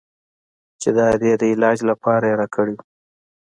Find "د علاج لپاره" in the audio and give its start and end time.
1.41-2.25